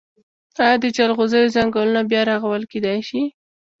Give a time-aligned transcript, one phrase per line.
[0.63, 3.21] آیا د جلغوزیو ځنګلونه بیا رغول کیدی شي؟